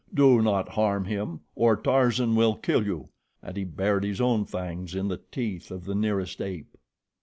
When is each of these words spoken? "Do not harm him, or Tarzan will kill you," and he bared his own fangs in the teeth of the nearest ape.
"Do 0.11 0.41
not 0.41 0.69
harm 0.69 1.05
him, 1.05 1.41
or 1.53 1.75
Tarzan 1.75 2.35
will 2.35 2.55
kill 2.55 2.83
you," 2.87 3.09
and 3.43 3.55
he 3.55 3.63
bared 3.63 4.03
his 4.03 4.19
own 4.19 4.45
fangs 4.45 4.95
in 4.95 5.09
the 5.09 5.21
teeth 5.31 5.69
of 5.69 5.85
the 5.85 5.93
nearest 5.93 6.41
ape. 6.41 6.75